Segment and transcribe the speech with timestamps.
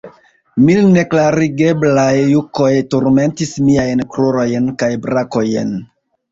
[0.69, 5.81] Mil neklarigeblaj jukoj turmentis miajn krurojn kaj brakojn.